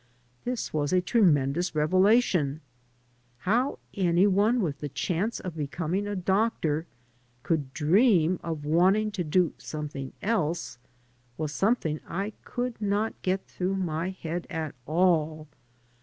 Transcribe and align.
This 0.45 0.73
was 0.73 0.91
a 0.91 0.99
tremendous 0.99 1.75
revelation. 1.75 2.61
How 3.41 3.77
any 3.93 4.25
one 4.25 4.59
with 4.59 4.79
the 4.79 4.89
chance 4.89 5.39
of 5.39 5.55
becoming 5.55 6.07
a 6.07 6.15
doctor 6.15 6.87
could 7.43 7.71
dream 7.71 8.39
of 8.41 8.65
wanting 8.65 9.11
to 9.11 9.23
do 9.23 9.53
something 9.59 10.11
else 10.23 10.79
was 11.37 11.51
something 11.51 11.99
I 12.07 12.33
could 12.43 12.81
not 12.81 13.13
get 13.21 13.45
through 13.45 13.75
my 13.75 14.09
head 14.09 14.47
at 14.49 14.73
all. 14.87 15.47